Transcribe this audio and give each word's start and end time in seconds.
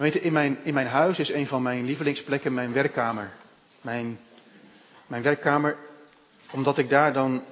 Weet 0.00 0.12
je, 0.12 0.20
in 0.20 0.32
mijn, 0.32 0.58
in 0.62 0.74
mijn 0.74 0.86
huis 0.86 1.18
is 1.18 1.28
een 1.28 1.46
van 1.46 1.62
mijn 1.62 1.84
lievelingsplekken 1.84 2.54
mijn 2.54 2.72
werkkamer. 2.72 3.32
Mijn, 3.80 4.18
mijn 5.06 5.22
werkkamer, 5.22 5.76
omdat 6.50 6.78
ik 6.78 6.88
daar 6.88 7.12
dan 7.12 7.44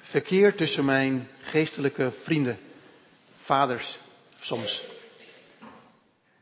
verkeer 0.00 0.54
tussen 0.54 0.84
mijn 0.84 1.28
geestelijke 1.40 2.12
vrienden, 2.22 2.58
vaders 3.42 3.98
soms. 4.40 4.84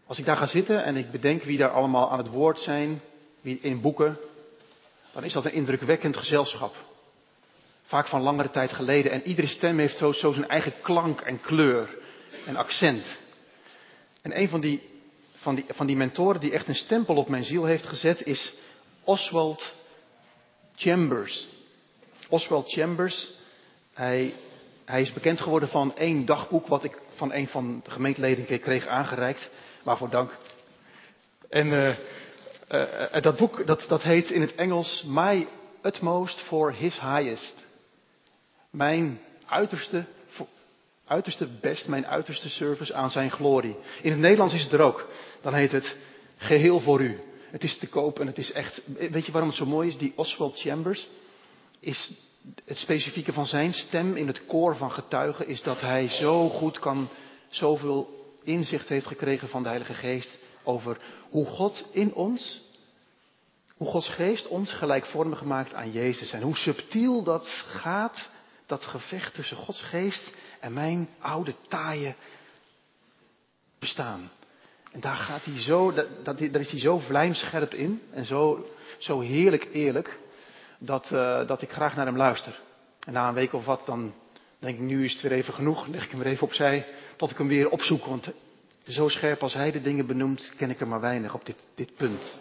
Als 0.07 0.19
ik 0.19 0.25
daar 0.25 0.37
ga 0.37 0.47
zitten 0.47 0.85
en 0.85 0.97
ik 0.97 1.11
bedenk 1.11 1.43
wie 1.43 1.59
daar 1.59 1.71
allemaal 1.71 2.11
aan 2.11 2.19
het 2.19 2.29
woord 2.29 2.59
zijn, 2.59 3.01
wie 3.41 3.59
in 3.61 3.81
boeken, 3.81 4.19
dan 5.13 5.25
is 5.25 5.33
dat 5.33 5.45
een 5.45 5.53
indrukwekkend 5.53 6.17
gezelschap. 6.17 6.75
Vaak 7.85 8.07
van 8.07 8.23
langere 8.23 8.51
tijd 8.51 8.73
geleden. 8.73 9.13
En 9.13 9.23
iedere 9.23 9.47
stem 9.47 9.79
heeft 9.79 9.99
zo, 9.99 10.13
zo 10.13 10.33
zijn 10.33 10.49
eigen 10.49 10.73
klank 10.83 11.21
en 11.21 11.41
kleur 11.41 11.89
en 12.47 12.57
accent. 12.57 13.19
En 14.23 14.41
een 14.41 14.49
van 14.49 14.61
die, 14.61 14.95
van, 15.47 15.55
die, 15.55 15.65
van 15.69 15.87
die 15.87 15.97
mentoren 15.97 16.41
die 16.41 16.53
echt 16.53 16.69
een 16.69 16.75
stempel 16.75 17.17
op 17.17 17.29
mijn 17.29 17.45
ziel 17.45 17.65
heeft 17.65 17.87
gezet 17.87 18.27
is 18.27 18.55
Oswald 19.05 19.75
Chambers. 20.77 21.49
Oswald 22.29 22.73
Chambers, 22.73 23.31
hij, 23.93 24.35
hij 24.85 25.03
is 25.03 25.13
bekend 25.13 25.41
geworden 25.41 25.69
van 25.69 25.97
één 25.97 26.25
dagboek 26.25 26.67
wat 26.67 26.85
ik 26.85 26.99
van 27.15 27.33
een 27.33 27.49
van 27.49 27.81
de 27.85 27.91
gemeenteleden 27.91 28.61
kreeg 28.61 28.87
aangereikt. 28.87 29.51
Waarvoor 29.83 30.11
dank. 30.11 30.37
En 31.49 31.67
uh, 31.67 31.89
uh, 32.69 33.23
dat 33.23 33.37
boek 33.37 33.67
dat, 33.67 33.85
dat 33.89 34.03
heet 34.03 34.31
in 34.31 34.41
het 34.41 34.55
Engels 34.55 35.05
My 35.07 35.49
Utmost 35.83 36.41
for 36.41 36.73
His 36.73 37.01
Highest. 37.01 37.67
Mijn 38.71 39.21
uiterste, 39.47 40.05
uiterste 41.07 41.47
best, 41.61 41.89
mijn 41.89 42.07
uiterste 42.07 42.49
service 42.49 42.95
aan 42.95 43.11
zijn 43.11 43.31
glorie. 43.31 43.77
In 44.03 44.11
het 44.11 44.21
Nederlands 44.21 44.55
is 44.55 44.63
het 44.63 44.73
er 44.73 44.81
ook. 44.81 45.09
Dan 45.41 45.55
heet 45.55 45.73
het 45.73 45.97
Geheel 46.37 46.81
voor 46.81 47.01
u. 47.01 47.21
Het 47.51 47.65
is 47.65 47.79
te 47.79 47.87
koop 47.87 48.21
en 48.21 48.27
het 48.27 48.39
is 48.39 48.53
echt. 48.53 48.81
Weet 48.87 49.27
je 49.27 49.33
waarom 49.33 49.51
het 49.51 49.59
zo 49.59 49.67
mooi 49.67 49.89
is? 49.89 49.99
Die 49.99 50.13
Oswald 50.17 50.59
Chambers 50.59 51.09
is 51.81 52.11
het 52.65 52.79
specifieke 52.79 53.33
van 53.33 53.47
zijn 53.47 53.75
stem 53.75 54.17
in 54.17 54.27
het 54.27 54.47
koor 54.47 54.77
van 54.77 54.93
getuigen 54.93 55.49
is 55.49 55.63
dat 55.63 55.81
hij 55.81 56.09
zo 56.09 56.49
goed 56.49 56.79
kan, 56.79 57.09
zoveel 57.49 58.25
inzicht 58.43 58.89
heeft 58.89 59.07
gekregen 59.07 59.49
van 59.49 59.63
de 59.63 59.69
Heilige 59.69 59.95
Geest 59.95 60.39
over 60.63 60.97
hoe 61.31 61.47
God 61.47 61.85
in 61.93 62.15
ons, 62.15 62.61
hoe 63.77 63.89
Gods 63.89 64.09
Geest 64.09 64.49
ons 64.49 64.73
gelijkvormig 64.73 65.43
maakt 65.43 65.75
aan 65.75 65.91
Jezus 65.91 66.33
en 66.33 66.43
hoe 66.43 66.57
subtiel 66.57 67.23
dat 67.23 67.47
gaat, 67.67 68.31
dat 68.67 68.85
gevecht 68.85 69.35
tussen 69.35 69.57
Gods 69.57 69.83
Geest 69.83 70.33
en 70.67 70.73
mijn 70.73 71.09
oude 71.19 71.55
taaie 71.69 72.15
bestaan. 73.79 74.31
En 74.93 75.01
daar 75.01 75.17
gaat 75.17 75.45
hij 75.45 75.61
zo, 75.63 75.93
dat, 75.93 76.25
daar 76.25 76.61
is 76.61 76.71
hij 76.71 76.81
zo 76.81 76.99
vlijmscherp 76.99 77.75
in 77.75 78.03
en 78.11 78.25
zo, 78.25 78.67
zo 78.99 79.21
heerlijk 79.21 79.69
eerlijk 79.73 80.19
dat, 80.79 81.11
uh, 81.13 81.47
dat 81.47 81.63
ik 81.63 81.71
graag 81.71 81.97
naar 81.97 82.07
hem 82.07 82.17
luister. 82.17 82.61
En 83.01 83.13
na 83.13 83.29
een 83.29 83.35
week 83.35 83.53
of 83.53 83.65
wat, 83.65 83.83
dan 83.87 84.15
denk 84.59 84.79
ik, 84.79 84.85
nu 84.85 85.05
is 85.05 85.13
het 85.13 85.23
weer 85.23 85.33
even 85.33 85.55
genoeg. 85.55 85.87
Leg 85.87 86.05
ik 86.05 86.11
hem 86.11 86.21
weer 86.21 86.33
even 86.33 86.47
opzij, 86.47 86.87
tot 87.17 87.31
ik 87.31 87.39
hem 87.39 87.49
weer 87.49 87.69
opzoek. 87.69 88.05
Want 88.05 88.31
zo 88.87 89.09
scherp 89.09 89.43
als 89.43 89.55
hij 89.55 89.71
de 89.71 89.83
dingen 89.83 90.07
benoemt, 90.07 90.51
ken 90.57 90.71
ik 90.71 90.81
er 90.81 90.89
maar 90.89 91.01
weinig 91.01 91.35
op 91.35 91.47
dit, 91.47 91.57
dit 91.75 91.95
punt. 91.97 92.39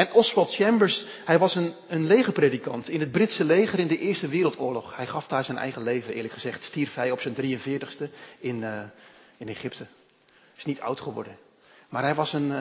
En 0.00 0.12
Oswald 0.12 0.54
Chambers, 0.54 1.04
hij 1.24 1.38
was 1.38 1.54
een, 1.54 1.74
een 1.88 2.06
legerpredikant 2.06 2.88
in 2.88 3.00
het 3.00 3.10
Britse 3.10 3.44
leger 3.44 3.78
in 3.78 3.86
de 3.86 3.98
Eerste 3.98 4.28
Wereldoorlog. 4.28 4.96
Hij 4.96 5.06
gaf 5.06 5.26
daar 5.26 5.44
zijn 5.44 5.58
eigen 5.58 5.82
leven, 5.82 6.14
eerlijk 6.14 6.34
gezegd. 6.34 6.64
Stierf 6.64 6.94
hij 6.94 7.10
op 7.10 7.20
zijn 7.20 7.34
43ste 7.34 8.10
in, 8.38 8.56
uh, 8.60 8.82
in 9.36 9.48
Egypte. 9.48 9.86
Is 10.56 10.64
niet 10.64 10.80
oud 10.80 11.00
geworden. 11.00 11.36
Maar 11.88 12.02
hij 12.02 12.14
was 12.14 12.32
een, 12.32 12.50
uh, 12.50 12.56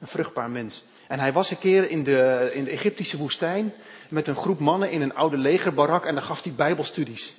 een 0.00 0.06
vruchtbaar 0.06 0.50
mens. 0.50 0.84
En 1.08 1.20
hij 1.20 1.32
was 1.32 1.50
een 1.50 1.58
keer 1.58 1.90
in 1.90 2.04
de, 2.04 2.50
in 2.54 2.64
de 2.64 2.70
Egyptische 2.70 3.16
woestijn 3.16 3.72
met 4.08 4.26
een 4.26 4.36
groep 4.36 4.58
mannen 4.58 4.90
in 4.90 5.02
een 5.02 5.14
oude 5.14 5.36
legerbarak 5.36 6.04
en 6.04 6.14
dan 6.14 6.24
gaf 6.24 6.42
hij 6.42 6.52
bijbelstudies. 6.52 7.34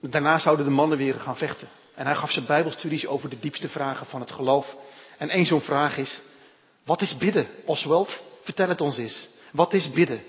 Daarna 0.00 0.38
zouden 0.38 0.64
de 0.64 0.72
mannen 0.72 0.98
weer 0.98 1.14
gaan 1.14 1.36
vechten. 1.36 1.68
En 1.94 2.06
hij 2.06 2.14
gaf 2.14 2.30
ze 2.30 2.42
bijbelstudies 2.42 3.06
over 3.06 3.30
de 3.30 3.38
diepste 3.38 3.68
vragen 3.68 4.06
van 4.06 4.20
het 4.20 4.30
geloof. 4.30 4.76
En 5.18 5.28
één 5.28 5.46
zo'n 5.46 5.60
vraag 5.60 5.98
is, 5.98 6.20
wat 6.84 7.02
is 7.02 7.16
bidden? 7.16 7.46
Oswald, 7.64 8.22
vertel 8.42 8.68
het 8.68 8.80
ons 8.80 8.96
eens. 8.96 9.28
Wat 9.50 9.72
is 9.72 9.90
bidden? 9.90 10.22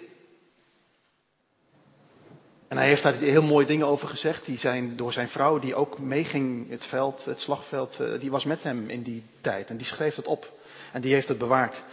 En 2.68 2.80
hij 2.80 2.88
heeft 2.88 3.04
daar 3.04 3.14
heel 3.14 3.44
mooie 3.44 3.66
dingen 3.66 3.88
over 3.88 4.08
gezegd. 4.08 4.46
Die 4.46 4.58
zijn 4.58 4.96
door 4.96 5.14
zijn 5.14 5.30
vrouw, 5.30 5.60
die 5.60 5.76
ook 5.76 6.00
meeging 6.00 6.70
het 6.70 6.86
veld, 6.86 7.26
het 7.26 7.42
slagveld, 7.42 8.00
eh, 8.00 8.20
die 8.20 8.32
was 8.32 8.44
met 8.44 8.64
hem 8.64 8.90
in 8.90 9.04
die 9.04 9.24
tijd. 9.42 9.70
En 9.70 9.78
die 9.78 9.86
schreef 9.86 10.16
het 10.16 10.28
op. 10.28 10.52
En 10.92 11.02
die 11.02 11.14
heeft 11.14 11.28
het 11.28 11.38
bewaard. 11.38 11.84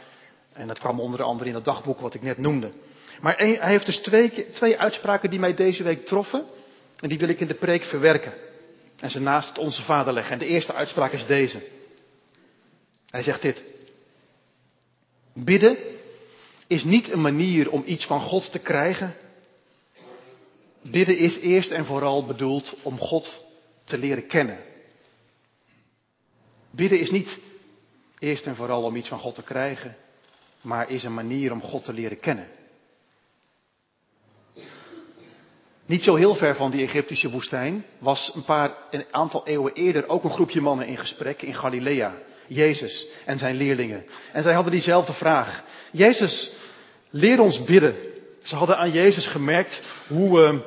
En 0.52 0.66
dat 0.66 0.78
kwam 0.78 1.00
onder 1.00 1.22
andere 1.22 1.48
in 1.48 1.54
het 1.54 1.64
dagboek 1.64 2.00
wat 2.00 2.14
ik 2.14 2.22
net 2.22 2.38
noemde. 2.38 2.70
Maar 3.20 3.36
hij 3.36 3.58
heeft 3.60 3.86
dus 3.86 3.98
twee, 3.98 4.50
twee 4.52 4.78
uitspraken 4.78 5.30
die 5.30 5.38
mij 5.38 5.54
deze 5.54 5.82
week 5.82 6.06
troffen. 6.06 6.44
En 7.00 7.08
die 7.08 7.18
wil 7.18 7.28
ik 7.28 7.40
in 7.40 7.46
de 7.46 7.54
preek 7.54 7.82
verwerken. 7.82 8.32
En 9.00 9.10
ze 9.10 9.20
naast 9.20 9.58
onze 9.58 9.82
vader 9.82 10.12
leggen. 10.12 10.32
En 10.32 10.38
de 10.38 10.46
eerste 10.46 10.72
uitspraak 10.72 11.12
is 11.12 11.26
deze. 11.26 11.62
Hij 13.10 13.22
zegt 13.22 13.42
dit. 13.42 13.62
Bidden 15.32 15.76
is 16.66 16.84
niet 16.84 17.10
een 17.10 17.20
manier 17.20 17.70
om 17.70 17.82
iets 17.86 18.06
van 18.06 18.20
God 18.20 18.52
te 18.52 18.58
krijgen. 18.58 19.14
Bidden 20.82 21.18
is 21.18 21.38
eerst 21.38 21.70
en 21.70 21.84
vooral 21.84 22.26
bedoeld 22.26 22.76
om 22.82 22.98
God 22.98 23.46
te 23.84 23.98
leren 23.98 24.26
kennen. 24.26 24.58
Bidden 26.70 27.00
is 27.00 27.10
niet 27.10 27.38
eerst 28.18 28.46
en 28.46 28.56
vooral 28.56 28.82
om 28.82 28.96
iets 28.96 29.08
van 29.08 29.18
God 29.18 29.34
te 29.34 29.42
krijgen, 29.42 29.96
maar 30.60 30.90
is 30.90 31.02
een 31.02 31.14
manier 31.14 31.52
om 31.52 31.62
God 31.62 31.84
te 31.84 31.92
leren 31.92 32.20
kennen. 32.20 32.48
Niet 35.86 36.02
zo 36.02 36.14
heel 36.14 36.34
ver 36.34 36.56
van 36.56 36.70
die 36.70 36.82
Egyptische 36.82 37.30
woestijn 37.30 37.84
was 37.98 38.32
een 38.34 38.44
paar, 38.44 38.74
een 38.90 39.04
aantal 39.10 39.46
eeuwen 39.46 39.72
eerder 39.72 40.08
ook 40.08 40.24
een 40.24 40.30
groepje 40.30 40.60
mannen 40.60 40.86
in 40.86 40.98
gesprek 40.98 41.42
in 41.42 41.54
Galilea. 41.54 42.14
Jezus 42.54 43.06
en 43.24 43.38
zijn 43.38 43.56
leerlingen. 43.56 44.04
En 44.32 44.42
zij 44.42 44.52
hadden 44.52 44.72
diezelfde 44.72 45.12
vraag. 45.12 45.62
Jezus, 45.90 46.52
leer 47.10 47.40
ons 47.40 47.64
bidden. 47.64 47.94
Ze 48.42 48.56
hadden 48.56 48.76
aan 48.76 48.90
Jezus 48.90 49.26
gemerkt 49.26 49.82
hoe, 50.08 50.40
uh, 50.40 50.58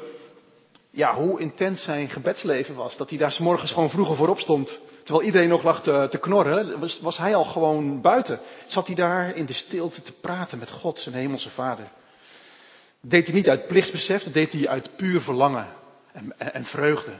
ja, 0.90 1.16
hoe 1.16 1.40
intens 1.40 1.84
zijn 1.84 2.10
gebedsleven 2.10 2.76
was. 2.76 2.98
Dat 2.98 3.10
hij 3.10 3.18
daar 3.18 3.32
s 3.32 3.40
morgens 3.40 3.72
gewoon 3.72 3.90
vroeger 3.90 4.16
voorop 4.16 4.40
stond. 4.40 4.80
Terwijl 5.04 5.26
iedereen 5.26 5.50
nog 5.50 5.64
lag 5.64 5.84
te, 5.84 6.18
knorren, 6.22 6.80
was, 6.80 7.00
was 7.02 7.18
hij 7.18 7.36
al 7.36 7.46
gewoon 7.46 8.02
buiten. 8.02 8.40
Zat 8.66 8.88
hij 8.88 8.96
daar 8.96 9.36
in 9.36 9.46
de 9.46 9.54
stilte 9.54 10.02
te 10.02 10.14
praten 10.22 10.60
met 10.60 10.72
God, 10.72 11.00
zijn 11.00 11.16
hemelse 11.16 11.50
vader. 11.50 11.88
Deed 13.02 13.26
hij 13.26 13.36
niet 13.36 13.50
uit 13.50 13.68
plichtsbesef, 13.68 14.24
dat 14.24 14.34
deed 14.34 14.52
hij 14.52 14.68
uit 14.68 14.90
puur 14.96 15.22
verlangen 15.22 15.68
en, 16.14 16.34
en, 16.38 16.54
en 16.54 16.66
vreugde. 16.66 17.12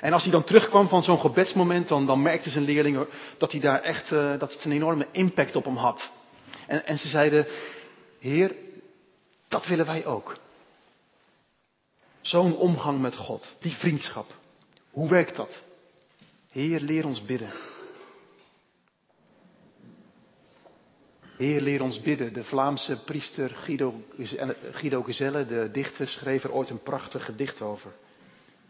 En 0.00 0.12
als 0.12 0.22
hij 0.22 0.32
dan 0.32 0.44
terugkwam 0.44 0.88
van 0.88 1.02
zo'n 1.02 1.20
gebedsmoment, 1.20 1.88
dan, 1.88 2.06
dan 2.06 2.22
merkten 2.22 2.50
zijn 2.50 2.64
leerlingen 2.64 3.06
dat 3.38 3.52
hij 3.52 3.60
daar 3.60 3.82
echt, 3.82 4.10
uh, 4.10 4.38
dat 4.38 4.52
het 4.52 4.64
een 4.64 4.72
enorme 4.72 5.06
impact 5.10 5.56
op 5.56 5.64
hem 5.64 5.76
had. 5.76 6.10
En, 6.66 6.86
en 6.86 6.98
ze 6.98 7.08
zeiden, 7.08 7.46
Heer, 8.18 8.54
dat 9.48 9.66
willen 9.66 9.86
wij 9.86 10.06
ook. 10.06 10.36
Zo'n 12.20 12.56
omgang 12.56 13.00
met 13.00 13.16
God, 13.16 13.54
die 13.60 13.72
vriendschap. 13.72 14.26
Hoe 14.90 15.08
werkt 15.08 15.36
dat? 15.36 15.62
Heer, 16.50 16.80
leer 16.80 17.06
ons 17.06 17.24
bidden. 17.24 17.50
Heer, 21.36 21.60
leer 21.60 21.82
ons 21.82 22.00
bidden. 22.00 22.32
De 22.32 22.44
Vlaamse 22.44 22.96
priester 23.04 23.50
Guido, 23.50 24.02
Guido 24.70 25.02
Gezelle, 25.02 25.46
de 25.46 25.68
dichter, 25.72 26.08
schreef 26.08 26.44
er 26.44 26.52
ooit 26.52 26.70
een 26.70 26.82
prachtig 26.82 27.24
gedicht 27.24 27.60
over. 27.60 27.92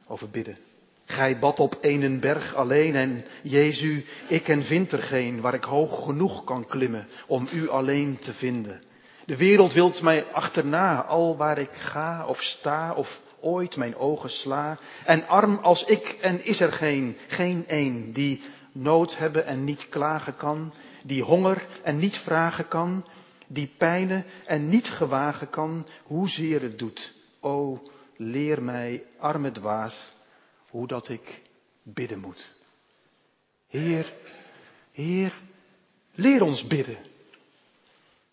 Over 0.06 0.30
bidden. 0.30 0.56
Gij 1.04 1.38
bad 1.38 1.60
op 1.60 1.78
een 1.80 2.20
berg 2.20 2.54
alleen 2.54 2.96
en 2.96 3.24
Jezu, 3.42 4.04
ik 4.28 4.48
en 4.48 4.62
vind 4.62 4.92
er 4.92 5.02
geen 5.02 5.40
waar 5.40 5.54
ik 5.54 5.64
hoog 5.64 6.04
genoeg 6.04 6.44
kan 6.44 6.66
klimmen 6.66 7.06
om 7.26 7.48
u 7.52 7.68
alleen 7.68 8.18
te 8.18 8.32
vinden. 8.32 8.80
De 9.24 9.36
wereld 9.36 9.72
wilt 9.72 10.02
mij 10.02 10.24
achterna, 10.32 11.02
al 11.02 11.36
waar 11.36 11.58
ik 11.58 11.72
ga 11.72 12.26
of 12.26 12.42
sta 12.42 12.92
of 12.94 13.20
ooit 13.40 13.76
mijn 13.76 13.96
ogen 13.96 14.30
sla. 14.30 14.78
En 15.04 15.28
arm 15.28 15.58
als 15.62 15.84
ik 15.84 16.18
en 16.20 16.44
is 16.44 16.60
er 16.60 16.72
geen, 16.72 17.16
geen 17.28 17.64
een 17.66 18.12
die 18.12 18.42
nood 18.72 19.16
hebben 19.18 19.46
en 19.46 19.64
niet 19.64 19.88
klagen 19.88 20.36
kan, 20.36 20.72
die 21.02 21.22
honger 21.22 21.66
en 21.82 21.98
niet 21.98 22.16
vragen 22.16 22.68
kan, 22.68 23.04
die 23.46 23.70
pijnen 23.78 24.24
en 24.46 24.68
niet 24.68 24.88
gewagen 24.88 25.50
kan, 25.50 25.86
hoezeer 26.02 26.62
het 26.62 26.78
doet. 26.78 27.12
O, 27.40 27.82
leer 28.16 28.62
mij, 28.62 29.02
arme 29.18 29.52
dwaas, 29.52 30.12
hoe 30.72 30.86
dat 30.86 31.08
ik 31.08 31.42
bidden 31.82 32.18
moet. 32.18 32.50
Heer, 33.66 34.12
Heer, 34.92 35.34
leer 36.14 36.42
ons 36.42 36.66
bidden. 36.66 36.96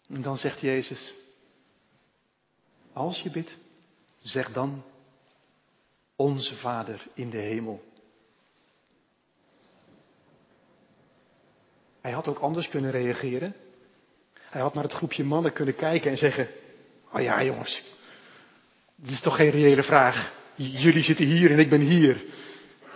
En 0.08 0.22
dan 0.22 0.38
zegt 0.38 0.60
Jezus, 0.60 1.14
als 2.94 3.22
je 3.22 3.32
bidt, 3.32 3.58
zeg 4.20 4.52
dan, 4.52 4.84
onze 6.16 6.56
Vader 6.56 7.08
in 7.14 7.30
de 7.30 7.38
hemel. 7.38 7.84
Hij 12.02 12.12
had 12.12 12.28
ook 12.28 12.40
anders 12.40 12.70
kunnen 12.70 12.92
reageren. 12.92 13.56
Hij 14.34 14.62
had 14.62 14.74
naar 14.74 14.84
het 14.84 14.94
groepje 14.94 15.24
mannen 15.24 15.54
kunnen 15.54 15.76
kijken 15.76 16.12
en 16.12 16.18
zeggen: 16.18 16.50
Oh 17.12 17.22
ja, 17.22 17.44
jongens, 17.44 17.84
dit 18.96 19.12
is 19.12 19.22
toch 19.22 19.36
geen 19.36 19.50
reële 19.50 19.84
vraag. 19.84 20.39
Jullie 20.62 21.04
zitten 21.04 21.26
hier 21.26 21.52
en 21.52 21.60
ik 21.60 21.70
ben 21.70 21.82
hier. 21.82 22.24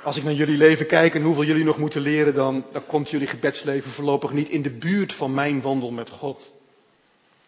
Als 0.04 0.18
ik 0.18 0.24
naar 0.24 0.34
jullie 0.34 0.58
leven 0.58 0.88
kijk 0.88 1.16
en 1.16 1.22
hoeveel 1.22 1.44
jullie 1.44 1.64
nog 1.64 1.78
moeten 1.78 2.02
leren, 2.02 2.34
dan, 2.34 2.66
komt 2.88 3.10
jullie 3.10 3.28
gebedsleven 3.28 3.92
voorlopig 3.92 4.32
niet 4.32 4.50
in 4.50 4.62
de 4.62 4.70
buurt 4.70 5.14
van 5.14 5.34
mijn 5.34 5.62
wandel 5.62 5.92
met 5.92 6.10
God. 6.10 6.54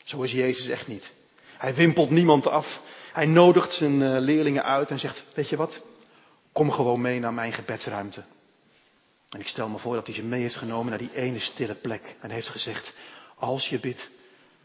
Zo 0.04 0.22
is 0.22 0.32
Jezus 0.32 0.68
echt 0.68 0.88
niet. 0.88 1.12
Hij 1.58 1.76
wimpelt 1.76 2.10
niemand 2.10 2.48
af. 2.48 2.82
Hij 3.14 3.26
nodigt 3.26 3.74
zijn 3.74 4.02
eh, 4.02 4.20
leerlingen 4.20 4.64
uit 4.64 4.90
en 4.90 5.00
zegt, 5.00 5.26
weet 5.34 5.50
je 5.50 5.56
wat, 5.56 5.82
kom 6.52 6.72
gewoon 6.72 7.02
mee 7.02 7.20
naar 7.20 7.34
mijn 7.34 7.54
gebedsruimte. 7.54 8.24
En 9.30 9.40
ik 9.40 9.48
stel 9.48 9.70
me 9.70 9.78
voor 9.78 9.96
dat 9.96 10.06
hij 10.06 10.16
ze 10.16 10.24
mee 10.24 10.42
heeft 10.42 10.56
genomen 10.56 10.90
naar 10.90 10.98
die 10.98 11.16
ene 11.16 11.40
stille 11.40 11.76
plek 11.76 12.16
en 12.22 12.30
heeft 12.30 12.50
gezegd, 12.50 12.94
als 13.36 13.70
je 13.70 13.80
bidt, 13.80 14.10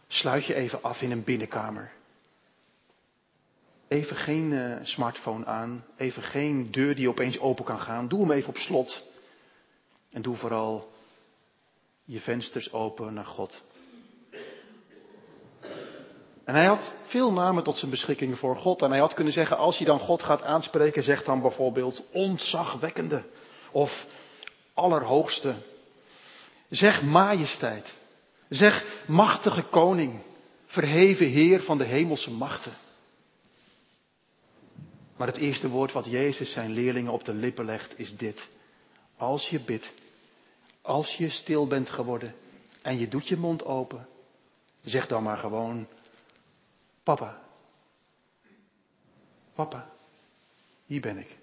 sluit 0.08 0.46
je 0.46 0.55
even 0.55 0.82
af 0.82 1.03
in 1.03 1.11
een 1.11 1.25
binnenkamer. 1.25 1.93
Even 3.90 4.16
geen 4.16 4.52
uh, 4.52 4.76
smartphone 4.82 5.44
aan, 5.44 5.84
even 5.96 6.22
geen 6.22 6.70
deur 6.70 6.94
die 6.94 7.08
opeens 7.08 7.38
open 7.38 7.64
kan 7.64 7.81
gaan. 7.81 8.08
Doe 8.08 8.20
hem 8.20 8.31
even 8.31 8.48
op 8.48 8.56
slot. 8.56 9.02
En 10.10 10.22
doe 10.22 10.37
vooral 10.37 10.92
je 12.04 12.20
vensters 12.20 12.72
open 12.72 13.14
naar 13.14 13.25
God. 13.25 13.62
En 16.44 16.54
hij 16.54 16.64
had 16.64 16.94
veel 17.06 17.32
namen 17.32 17.62
tot 17.62 17.78
zijn 17.78 17.90
beschikking 17.90 18.38
voor 18.38 18.56
God. 18.56 18.82
En 18.82 18.90
hij 18.90 18.98
had 18.98 19.14
kunnen 19.14 19.32
zeggen, 19.32 19.56
als 19.56 19.78
je 19.78 19.84
dan 19.84 19.98
God 19.98 20.22
gaat 20.22 20.43
aanspreken, 20.43 21.02
zeg 21.02 21.25
dan 21.25 21.40
bijvoorbeeld 21.40 22.04
ontzagwekkende 22.12 23.25
of 23.70 24.06
allerhoogste. 24.75 25.54
Zeg 26.69 27.02
majesteit. 27.02 27.94
Zeg 28.48 29.02
machtige 29.06 29.62
koning, 29.62 30.22
verheven 30.66 31.26
Heer 31.26 31.62
van 31.62 31.78
de 31.78 31.84
hemelse 31.84 32.31
machten. 32.31 32.72
Maar 35.20 35.28
het 35.28 35.38
eerste 35.38 35.69
woord 35.69 35.93
wat 35.93 36.05
Jezus 36.05 36.52
zijn 36.52 36.70
leerlingen 36.70 37.12
op 37.12 37.25
de 37.25 37.34
lippen 37.34 37.64
legt 37.64 37.99
is 37.99 38.17
dit. 38.17 38.49
Als 39.17 39.49
je 39.49 39.61
bidt, 39.61 39.93
als 40.82 41.17
je 41.17 41.31
stil 41.31 41.67
bent 41.67 41.90
geworden 41.90 42.34
en 42.82 42.99
je 42.99 43.08
doet 43.08 43.28
je 43.28 43.37
mond 43.37 43.64
open, 43.64 44.08
zeg 44.82 45.06
dan 45.06 45.22
maar 45.22 45.37
gewoon, 45.37 45.87
papa, 47.02 47.43
papa, 49.55 49.90
hier 50.87 51.00
ben 51.00 51.19
ik. 51.19 51.37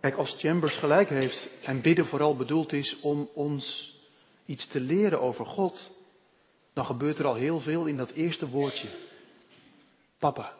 Kijk, 0.00 0.16
als 0.16 0.36
Chambers 0.38 0.76
gelijk 0.76 1.08
heeft 1.08 1.48
en 1.62 1.80
bidden 1.82 2.06
vooral 2.06 2.36
bedoeld 2.36 2.72
is 2.72 3.00
om 3.00 3.28
ons 3.34 3.96
iets 4.46 4.66
te 4.66 4.80
leren 4.80 5.20
over 5.20 5.46
God, 5.46 5.90
dan 6.72 6.84
gebeurt 6.84 7.18
er 7.18 7.26
al 7.26 7.34
heel 7.34 7.60
veel 7.60 7.86
in 7.86 7.96
dat 7.96 8.10
eerste 8.10 8.48
woordje. 8.48 9.05
Papa. 10.18 10.52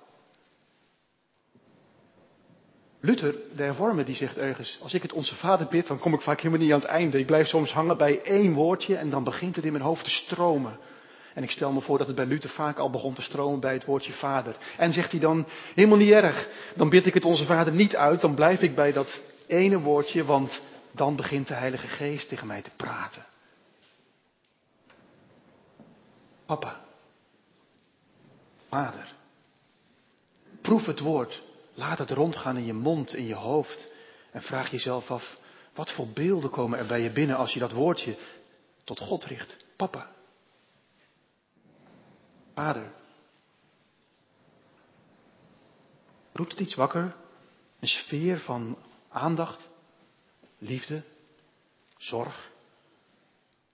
Luther, 3.00 3.34
de 3.56 3.62
hervormer, 3.62 4.04
die 4.04 4.14
zegt 4.14 4.36
ergens, 4.36 4.78
als 4.82 4.94
ik 4.94 5.02
het 5.02 5.12
onze 5.12 5.34
vader 5.34 5.66
bid, 5.66 5.86
dan 5.86 5.98
kom 5.98 6.14
ik 6.14 6.20
vaak 6.20 6.40
helemaal 6.40 6.64
niet 6.64 6.72
aan 6.72 6.80
het 6.80 6.88
einde. 6.88 7.18
Ik 7.18 7.26
blijf 7.26 7.46
soms 7.46 7.72
hangen 7.72 7.96
bij 7.96 8.22
één 8.22 8.54
woordje 8.54 8.96
en 8.96 9.10
dan 9.10 9.24
begint 9.24 9.56
het 9.56 9.64
in 9.64 9.72
mijn 9.72 9.84
hoofd 9.84 10.04
te 10.04 10.10
stromen. 10.10 10.78
En 11.34 11.42
ik 11.42 11.50
stel 11.50 11.72
me 11.72 11.80
voor 11.80 11.98
dat 11.98 12.06
het 12.06 12.16
bij 12.16 12.26
Luther 12.26 12.50
vaak 12.50 12.78
al 12.78 12.90
begon 12.90 13.14
te 13.14 13.22
stromen 13.22 13.60
bij 13.60 13.72
het 13.72 13.84
woordje 13.84 14.12
vader. 14.12 14.56
En 14.76 14.92
zegt 14.92 15.10
hij 15.10 15.20
dan, 15.20 15.46
helemaal 15.74 15.98
niet 15.98 16.12
erg, 16.12 16.48
dan 16.74 16.88
bid 16.88 17.06
ik 17.06 17.14
het 17.14 17.24
onze 17.24 17.44
vader 17.44 17.74
niet 17.74 17.96
uit, 17.96 18.20
dan 18.20 18.34
blijf 18.34 18.60
ik 18.60 18.74
bij 18.74 18.92
dat 18.92 19.20
ene 19.46 19.80
woordje, 19.80 20.24
want 20.24 20.62
dan 20.90 21.16
begint 21.16 21.48
de 21.48 21.54
Heilige 21.54 21.86
Geest 21.86 22.28
tegen 22.28 22.46
mij 22.46 22.62
te 22.62 22.70
praten. 22.76 23.24
Papa, 26.46 26.80
vader, 28.68 29.15
proef 30.66 30.86
het 30.86 31.00
woord, 31.00 31.42
laat 31.74 31.98
het 31.98 32.10
rondgaan 32.10 32.56
in 32.56 32.64
je 32.64 32.72
mond, 32.72 33.14
in 33.14 33.26
je 33.26 33.34
hoofd 33.34 33.88
en 34.30 34.42
vraag 34.42 34.70
jezelf 34.70 35.10
af, 35.10 35.38
wat 35.74 35.92
voor 35.92 36.08
beelden 36.08 36.50
komen 36.50 36.78
er 36.78 36.86
bij 36.86 37.00
je 37.00 37.12
binnen 37.12 37.36
als 37.36 37.52
je 37.52 37.58
dat 37.58 37.72
woordje 37.72 38.16
tot 38.84 39.00
God 39.00 39.24
richt? 39.24 39.56
Papa, 39.76 40.10
vader. 42.54 42.92
Roept 46.32 46.50
het 46.50 46.60
iets 46.60 46.74
wakker? 46.74 47.16
Een 47.80 47.88
sfeer 47.88 48.40
van 48.40 48.78
aandacht, 49.08 49.68
liefde, 50.58 51.02
zorg. 51.98 52.50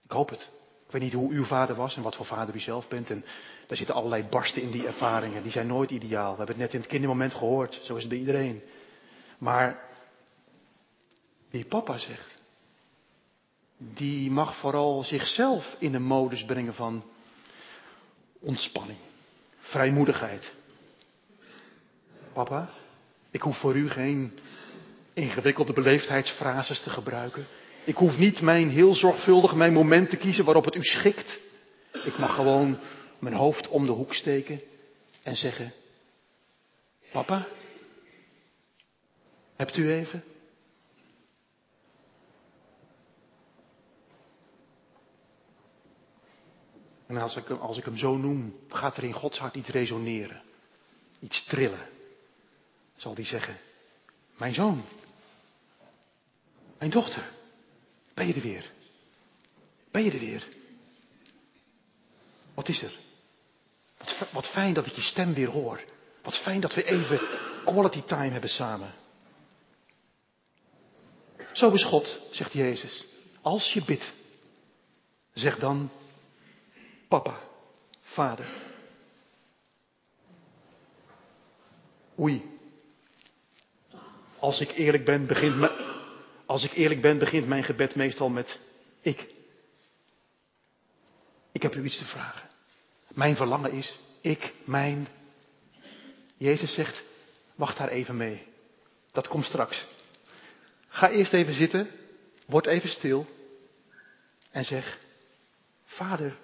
Ik 0.03 0.11
hoop 0.11 0.29
het. 0.29 0.49
Weet 0.93 1.01
niet 1.01 1.13
hoe 1.13 1.31
uw 1.31 1.43
vader 1.43 1.75
was 1.75 1.95
en 1.95 2.01
wat 2.01 2.15
voor 2.15 2.25
vader 2.25 2.55
u 2.55 2.59
zelf 2.59 2.87
bent. 2.87 3.09
En 3.09 3.25
daar 3.67 3.77
zitten 3.77 3.95
allerlei 3.95 4.23
barsten 4.23 4.61
in 4.61 4.71
die 4.71 4.87
ervaringen. 4.87 5.43
Die 5.43 5.51
zijn 5.51 5.67
nooit 5.67 5.91
ideaal. 5.91 6.31
We 6.31 6.37
hebben 6.37 6.55
het 6.55 6.57
net 6.57 6.73
in 6.73 6.79
het 6.79 6.89
kindermoment 6.89 7.33
gehoord. 7.33 7.79
Zo 7.83 7.95
is 7.95 8.01
het 8.01 8.09
bij 8.09 8.19
iedereen. 8.19 8.63
Maar 9.37 9.79
wie 11.49 11.65
papa 11.65 11.97
zegt, 11.97 12.41
die 13.77 14.31
mag 14.31 14.55
vooral 14.55 15.03
zichzelf 15.03 15.75
in 15.79 15.91
de 15.91 15.99
modus 15.99 16.45
brengen 16.45 16.73
van 16.73 17.03
ontspanning, 18.39 18.99
vrijmoedigheid. 19.59 20.53
Papa, 22.33 22.69
ik 23.31 23.41
hoef 23.41 23.57
voor 23.57 23.75
u 23.75 23.89
geen 23.89 24.39
ingewikkelde 25.13 25.73
beleefdheidsfrases 25.73 26.83
te 26.83 26.89
gebruiken. 26.89 27.47
Ik 27.85 27.95
hoef 27.95 28.17
niet 28.17 28.41
mijn 28.41 28.69
heel 28.69 28.95
zorgvuldig 28.95 29.55
mijn 29.55 29.73
moment 29.73 30.09
te 30.09 30.17
kiezen 30.17 30.45
waarop 30.45 30.65
het 30.65 30.75
u 30.75 30.83
schikt. 30.83 31.39
Ik 31.91 32.17
mag 32.17 32.35
gewoon 32.35 32.79
mijn 33.19 33.35
hoofd 33.35 33.67
om 33.67 33.85
de 33.85 33.91
hoek 33.91 34.13
steken 34.13 34.61
en 35.23 35.35
zeggen: 35.35 35.73
Papa, 37.11 37.47
hebt 39.55 39.77
u 39.77 39.91
even? 39.91 40.23
En 47.07 47.17
als 47.17 47.35
ik, 47.35 47.49
als 47.49 47.77
ik 47.77 47.85
hem 47.85 47.97
zo 47.97 48.17
noem, 48.17 48.55
gaat 48.69 48.97
er 48.97 49.03
in 49.03 49.13
Gods 49.13 49.39
hart 49.39 49.55
iets 49.55 49.69
resoneren, 49.69 50.41
iets 51.19 51.45
trillen. 51.45 51.87
Zal 52.95 53.13
hij 53.15 53.25
zeggen: 53.25 53.57
Mijn 54.37 54.53
zoon, 54.53 54.83
mijn 56.77 56.91
dochter, 56.91 57.31
ben 58.13 58.27
je 58.27 58.33
er 58.33 58.41
weer? 58.41 58.71
Ben 59.91 60.03
je 60.03 60.11
er 60.11 60.19
weer? 60.19 60.47
Wat 62.53 62.69
is 62.69 62.81
er? 62.81 62.99
Wat, 63.97 64.31
wat 64.31 64.47
fijn 64.47 64.73
dat 64.73 64.85
ik 64.85 64.93
je 64.93 65.01
stem 65.01 65.33
weer 65.33 65.49
hoor. 65.49 65.81
Wat 66.21 66.37
fijn 66.37 66.59
dat 66.59 66.73
we 66.73 66.83
even 66.83 67.19
quality 67.65 68.01
time 68.01 68.29
hebben 68.29 68.49
samen. 68.49 68.93
Zo 71.51 71.71
is 71.71 71.83
God, 71.83 72.19
zegt 72.31 72.53
Jezus. 72.53 73.05
Als 73.41 73.73
je 73.73 73.83
bidt, 73.83 74.13
zeg 75.33 75.59
dan 75.59 75.91
papa, 77.07 77.39
vader. 78.01 78.47
Oei. 82.19 82.51
Als 84.39 84.59
ik 84.59 84.71
eerlijk 84.71 85.05
ben, 85.05 85.27
begint 85.27 85.55
me, 85.55 85.92
als 86.45 86.63
ik 86.63 86.73
eerlijk 86.73 87.01
ben, 87.01 87.17
begint 87.17 87.47
mijn 87.47 87.63
gebed 87.63 87.95
meestal 87.95 88.29
met 88.29 88.59
ik. 89.01 89.27
Ik 91.51 91.61
heb 91.61 91.75
u 91.75 91.83
iets 91.83 91.97
te 91.97 92.05
vragen. 92.05 92.49
Mijn 93.07 93.35
verlangen 93.35 93.71
is, 93.71 93.99
ik, 94.21 94.53
mijn. 94.63 95.07
Jezus 96.37 96.73
zegt, 96.73 97.03
wacht 97.55 97.77
daar 97.77 97.89
even 97.89 98.17
mee. 98.17 98.41
Dat 99.11 99.27
komt 99.27 99.45
straks. 99.45 99.85
Ga 100.87 101.09
eerst 101.09 101.33
even 101.33 101.53
zitten, 101.53 101.87
word 102.45 102.65
even 102.65 102.89
stil 102.89 103.25
en 104.51 104.65
zeg, 104.65 104.97
Vader. 105.85 106.35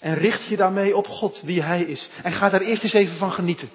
En 0.00 0.14
richt 0.14 0.46
je 0.46 0.56
daarmee 0.56 0.96
op 0.96 1.06
God, 1.06 1.42
wie 1.44 1.62
Hij 1.62 1.82
is. 1.82 2.08
En 2.22 2.32
ga 2.32 2.48
daar 2.48 2.60
eerst 2.60 2.82
eens 2.82 2.92
even 2.92 3.16
van 3.16 3.32
genieten. 3.32 3.70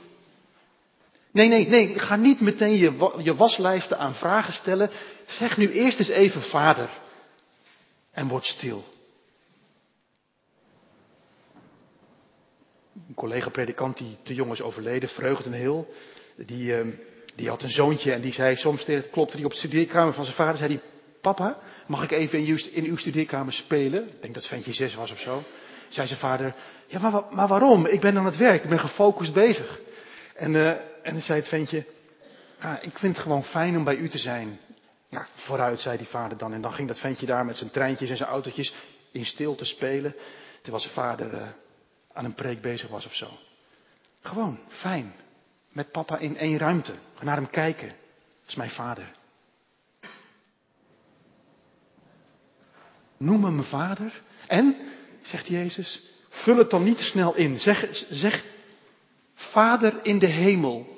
Nee, 1.31 1.47
nee, 1.47 1.67
nee, 1.67 1.99
ga 1.99 2.15
niet 2.15 2.39
meteen 2.39 2.77
je, 2.77 3.11
je 3.23 3.35
waslijsten 3.35 3.97
aan 3.97 4.15
vragen 4.15 4.53
stellen. 4.53 4.89
Zeg 5.27 5.57
nu 5.57 5.71
eerst 5.71 5.99
eens 5.99 6.07
even 6.07 6.41
vader. 6.41 6.89
En 8.11 8.27
word 8.27 8.45
stil. 8.45 8.83
Een 13.07 13.15
collega 13.15 13.49
predikant 13.49 13.97
die 13.97 14.17
te 14.23 14.33
jong 14.33 14.51
is 14.51 14.61
overleden, 14.61 15.09
Vreugden 15.09 15.53
Heel, 15.53 15.93
die, 16.35 16.83
uh, 16.83 16.93
die 17.35 17.49
had 17.49 17.63
een 17.63 17.69
zoontje 17.69 18.13
en 18.13 18.21
die 18.21 18.33
zei 18.33 18.55
soms, 18.55 18.85
klopte 19.11 19.35
hij 19.35 19.45
op 19.45 19.51
de 19.51 19.57
studeerkamer 19.57 20.13
van 20.13 20.23
zijn 20.23 20.35
vader, 20.35 20.57
zei 20.57 20.73
hij, 20.73 20.81
papa, 21.21 21.57
mag 21.87 22.03
ik 22.03 22.11
even 22.11 22.39
in 22.39 22.45
uw, 22.45 22.57
in 22.71 22.83
uw 22.83 22.97
studeerkamer 22.97 23.53
spelen? 23.53 24.07
Ik 24.07 24.21
denk 24.21 24.33
dat 24.33 24.47
ventje 24.47 24.73
zes 24.73 24.95
was 24.95 25.11
of 25.11 25.19
zo. 25.19 25.43
Zei 25.89 26.07
zijn 26.07 26.19
vader, 26.19 26.55
ja 26.87 26.99
maar, 26.99 27.23
maar 27.31 27.47
waarom? 27.47 27.85
Ik 27.85 27.99
ben 27.99 28.17
aan 28.17 28.25
het 28.25 28.37
werk, 28.37 28.63
ik 28.63 28.69
ben 28.69 28.79
gefocust 28.79 29.33
bezig. 29.33 29.79
En, 30.35 30.51
uh, 30.51 30.69
en 31.03 31.13
dan 31.13 31.21
zei 31.21 31.39
het 31.39 31.49
ventje, 31.49 31.85
ah, 32.59 32.75
ik 32.81 32.97
vind 32.97 33.13
het 33.13 33.23
gewoon 33.23 33.43
fijn 33.43 33.77
om 33.77 33.83
bij 33.83 33.95
u 33.95 34.09
te 34.09 34.17
zijn. 34.17 34.59
Nou, 35.09 35.25
vooruit, 35.35 35.79
zei 35.79 35.97
die 35.97 36.07
vader 36.07 36.37
dan. 36.37 36.53
En 36.53 36.61
dan 36.61 36.73
ging 36.73 36.87
dat 36.87 36.99
ventje 36.99 37.25
daar 37.25 37.45
met 37.45 37.57
zijn 37.57 37.69
treintjes 37.69 38.09
en 38.09 38.17
zijn 38.17 38.29
autootjes 38.29 38.73
in 39.11 39.25
stilte 39.25 39.65
spelen. 39.65 40.15
Terwijl 40.61 40.83
zijn 40.83 40.93
vader 40.93 41.33
uh, 41.33 41.47
aan 42.13 42.25
een 42.25 42.33
preek 42.33 42.61
bezig 42.61 42.89
was 42.89 43.05
of 43.05 43.15
zo. 43.15 43.29
Gewoon, 44.21 44.59
fijn. 44.67 45.13
Met 45.71 45.91
papa 45.91 46.17
in 46.17 46.37
één 46.37 46.57
ruimte. 46.57 46.93
Naar 47.21 47.35
hem 47.35 47.49
kijken. 47.49 47.87
Dat 47.87 48.47
is 48.47 48.55
mijn 48.55 48.69
vader. 48.69 49.11
Noem 53.17 53.43
hem 53.43 53.55
mijn 53.55 53.67
vader. 53.67 54.21
En, 54.47 54.75
zegt 55.21 55.47
Jezus, 55.47 56.09
vul 56.29 56.57
het 56.57 56.69
dan 56.69 56.83
niet 56.83 56.97
te 56.97 57.03
snel 57.03 57.35
in. 57.35 57.59
Zeg, 57.59 57.87
zeg 58.09 58.43
Vader 59.37 59.99
in 60.03 60.19
de 60.19 60.27
hemel. 60.27 60.96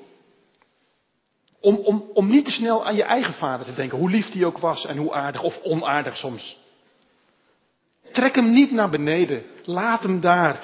Om, 1.62 1.76
om, 1.76 2.10
om 2.14 2.30
niet 2.30 2.46
te 2.46 2.52
snel 2.52 2.86
aan 2.86 2.96
je 2.96 3.04
eigen 3.04 3.34
vader 3.34 3.66
te 3.66 3.74
denken, 3.74 3.98
hoe 3.98 4.10
lief 4.10 4.30
die 4.30 4.46
ook 4.46 4.58
was 4.58 4.86
en 4.86 4.98
hoe 4.98 5.14
aardig 5.14 5.42
of 5.44 5.60
onaardig 5.64 6.18
soms. 6.18 6.58
Trek 8.12 8.36
hem 8.36 8.52
niet 8.52 8.72
naar 8.72 8.90
beneden. 8.90 9.44
Laat 9.64 10.04
hem 10.04 10.20
daar. 10.20 10.64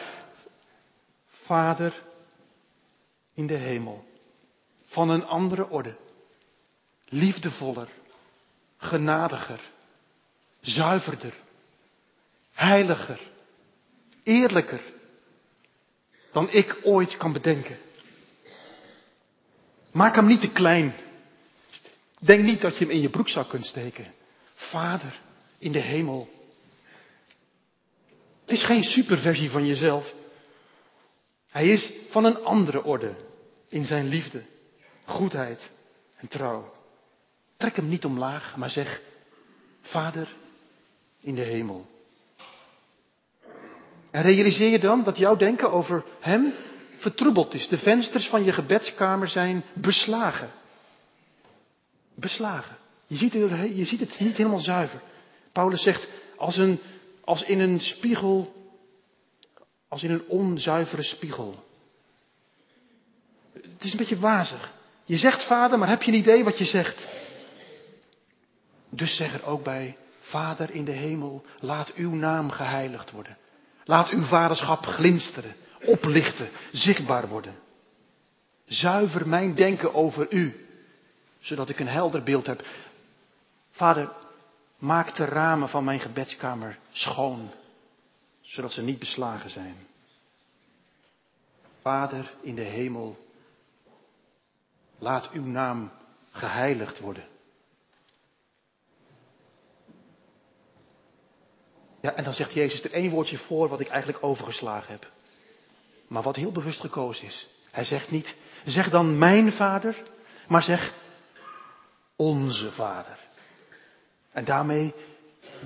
Vader 1.27 2.03
in 3.33 3.47
de 3.47 3.57
hemel. 3.57 4.03
Van 4.85 5.09
een 5.09 5.25
andere 5.25 5.69
orde. 5.69 5.95
Liefdevoller. 7.05 7.87
Genadiger. 8.77 9.59
Zuiverder. 10.61 11.33
Heiliger. 12.53 13.19
Eerlijker. 14.23 14.81
Dan 16.31 16.51
ik 16.51 16.79
ooit 16.83 17.17
kan 17.17 17.33
bedenken. 17.33 17.77
Maak 19.95 20.15
hem 20.15 20.25
niet 20.25 20.41
te 20.41 20.51
klein. 20.51 20.93
Denk 22.19 22.43
niet 22.43 22.61
dat 22.61 22.77
je 22.77 22.85
hem 22.85 22.93
in 22.93 23.01
je 23.01 23.09
broekzak 23.09 23.49
kunt 23.49 23.65
steken. 23.65 24.13
Vader 24.55 25.19
in 25.57 25.71
de 25.71 25.79
hemel. 25.79 26.29
Het 28.41 28.51
is 28.51 28.63
geen 28.63 28.83
superversie 28.83 29.49
van 29.49 29.65
jezelf. 29.65 30.13
Hij 31.49 31.67
is 31.67 31.91
van 32.09 32.25
een 32.25 32.43
andere 32.43 32.83
orde 32.83 33.15
in 33.69 33.85
zijn 33.85 34.07
liefde, 34.07 34.43
goedheid 35.05 35.71
en 36.15 36.27
trouw. 36.27 36.71
Trek 37.57 37.75
hem 37.75 37.87
niet 37.87 38.05
omlaag, 38.05 38.55
maar 38.55 38.69
zeg, 38.69 39.01
Vader 39.81 40.35
in 41.19 41.35
de 41.35 41.43
hemel. 41.43 41.85
En 44.11 44.21
realiseer 44.21 44.69
je 44.69 44.79
dan 44.79 45.03
dat 45.03 45.17
jouw 45.17 45.35
denken 45.35 45.71
over 45.71 46.03
Hem 46.19 46.53
vertroebeld 46.97 47.53
is. 47.53 47.67
De 47.67 47.77
vensters 47.77 48.27
van 48.27 48.43
je 48.43 48.51
gebedskamer 48.51 49.27
zijn 49.27 49.63
beslagen. 49.73 50.49
Beslagen. 52.15 52.75
Je 53.07 53.15
ziet, 53.15 53.33
je 53.75 53.85
ziet 53.85 53.99
het 53.99 54.19
niet 54.19 54.37
helemaal 54.37 54.59
zuiver. 54.59 55.01
Paulus 55.51 55.83
zegt, 55.83 56.07
als, 56.37 56.57
een, 56.57 56.79
als 57.23 57.43
in 57.43 57.59
een 57.59 57.79
spiegel, 57.79 58.53
als 59.87 60.03
in 60.03 60.11
een 60.11 60.27
onzuivere 60.27 61.03
spiegel. 61.03 61.63
Het 63.53 63.83
is 63.83 63.91
een 63.91 63.97
beetje 63.97 64.19
wazig. 64.19 64.73
Je 65.05 65.17
zegt 65.17 65.43
vader, 65.43 65.79
maar 65.79 65.89
heb 65.89 66.03
je 66.03 66.11
een 66.11 66.17
idee 66.17 66.43
wat 66.43 66.57
je 66.57 66.65
zegt? 66.65 67.07
Dus 68.89 69.15
zeg 69.15 69.33
er 69.33 69.45
ook 69.45 69.63
bij, 69.63 69.95
Vader 70.25 70.71
in 70.71 70.85
de 70.85 70.91
hemel, 70.91 71.45
laat 71.59 71.93
uw 71.93 72.13
naam 72.13 72.49
geheiligd 72.49 73.11
worden. 73.11 73.37
Laat 73.83 74.09
uw 74.09 74.23
vaderschap 74.23 74.85
glinsteren, 74.85 75.55
oplichten, 75.85 76.49
zichtbaar 76.71 77.27
worden. 77.27 77.55
Zuiver 78.65 79.27
mijn 79.27 79.55
denken 79.55 79.93
over 79.93 80.33
u, 80.33 80.67
zodat 81.39 81.69
ik 81.69 81.79
een 81.79 81.87
helder 81.87 82.23
beeld 82.23 82.45
heb. 82.45 82.65
Vader, 83.71 84.11
maak 84.77 85.15
de 85.15 85.25
ramen 85.25 85.69
van 85.69 85.83
mijn 85.83 85.99
gebedskamer 85.99 86.77
schoon, 86.91 87.51
zodat 88.41 88.71
ze 88.71 88.81
niet 88.81 88.99
beslagen 88.99 89.49
zijn. 89.49 89.75
Vader 91.81 92.33
in 92.41 92.55
de 92.55 92.61
hemel, 92.61 93.17
laat 94.99 95.31
uw 95.31 95.45
naam 95.45 95.91
geheiligd 96.31 96.99
worden. 96.99 97.23
Ja, 102.01 102.13
en 102.13 102.23
dan 102.23 102.33
zegt 102.33 102.53
Jezus 102.53 102.83
er 102.83 102.93
één 102.93 103.09
woordje 103.09 103.37
voor 103.37 103.67
wat 103.67 103.79
ik 103.79 103.87
eigenlijk 103.87 104.23
overgeslagen 104.23 104.91
heb. 104.91 105.11
Maar 106.07 106.23
wat 106.23 106.35
heel 106.35 106.51
bewust 106.51 106.79
gekozen 106.79 107.25
is. 107.25 107.47
Hij 107.71 107.83
zegt 107.83 108.11
niet, 108.11 108.35
zeg 108.65 108.89
dan 108.89 109.17
mijn 109.17 109.51
vader, 109.51 109.95
maar 110.47 110.63
zeg 110.63 110.93
onze 112.15 112.71
vader. 112.71 113.17
En 114.31 114.45
daarmee, 114.45 114.93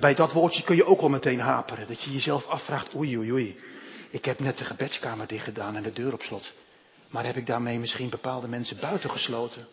bij 0.00 0.14
dat 0.14 0.32
woordje 0.32 0.62
kun 0.62 0.76
je 0.76 0.84
ook 0.84 1.00
al 1.00 1.08
meteen 1.08 1.40
haperen. 1.40 1.86
Dat 1.86 2.02
je 2.02 2.12
jezelf 2.12 2.46
afvraagt, 2.46 2.94
oei 2.94 3.18
oei 3.18 3.32
oei. 3.32 3.60
Ik 4.10 4.24
heb 4.24 4.38
net 4.38 4.58
de 4.58 4.64
gebedskamer 4.64 5.26
dicht 5.26 5.44
gedaan 5.44 5.76
en 5.76 5.82
de 5.82 5.92
deur 5.92 6.12
op 6.12 6.22
slot. 6.22 6.52
Maar 7.08 7.24
heb 7.24 7.36
ik 7.36 7.46
daarmee 7.46 7.78
misschien 7.78 8.10
bepaalde 8.10 8.48
mensen 8.48 8.80
buitengesloten? 8.80 9.66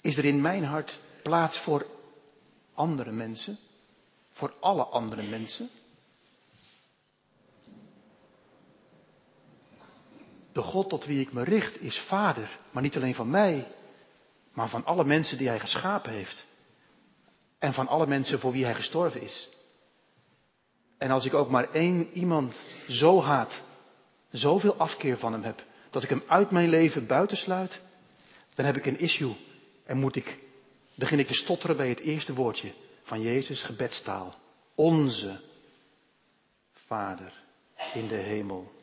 Is 0.00 0.16
er 0.16 0.24
in 0.24 0.40
mijn 0.40 0.64
hart 0.64 0.98
plaats 1.22 1.58
voor 1.58 1.86
andere 2.74 3.12
mensen? 3.12 3.58
voor 4.36 4.54
alle 4.60 4.84
andere 4.84 5.22
mensen. 5.22 5.70
De 10.56 10.62
God 10.62 10.88
tot 10.88 11.04
wie 11.04 11.20
ik 11.20 11.32
me 11.32 11.44
richt 11.44 11.80
is 11.80 11.98
Vader, 11.98 12.48
maar 12.70 12.82
niet 12.82 12.96
alleen 12.96 13.14
van 13.14 13.30
mij, 13.30 13.66
maar 14.52 14.68
van 14.68 14.84
alle 14.84 15.04
mensen 15.04 15.38
die 15.38 15.48
Hij 15.48 15.60
geschapen 15.60 16.12
heeft. 16.12 16.46
En 17.58 17.72
van 17.72 17.88
alle 17.88 18.06
mensen 18.06 18.38
voor 18.38 18.52
wie 18.52 18.64
Hij 18.64 18.74
gestorven 18.74 19.20
is. 19.22 19.48
En 20.98 21.10
als 21.10 21.24
ik 21.24 21.34
ook 21.34 21.50
maar 21.50 21.70
één 21.70 22.10
iemand 22.12 22.60
zo 22.88 23.22
haat, 23.22 23.62
zoveel 24.30 24.76
afkeer 24.76 25.18
van 25.18 25.32
Hem 25.32 25.42
heb, 25.42 25.64
dat 25.90 26.02
ik 26.02 26.08
Hem 26.08 26.22
uit 26.26 26.50
mijn 26.50 26.68
leven 26.68 27.06
buitensluit, 27.06 27.80
dan 28.54 28.66
heb 28.66 28.76
ik 28.76 28.86
een 28.86 28.98
issue. 28.98 29.36
En 29.84 29.96
moet 29.96 30.16
ik, 30.16 30.38
begin 30.94 31.18
ik 31.18 31.26
te 31.26 31.34
stotteren 31.34 31.76
bij 31.76 31.88
het 31.88 32.00
eerste 32.00 32.34
woordje 32.34 32.72
van 33.02 33.20
Jezus 33.20 33.62
gebedstaal. 33.62 34.34
Onze 34.74 35.40
Vader 36.86 37.32
in 37.94 38.08
de 38.08 38.14
hemel. 38.14 38.75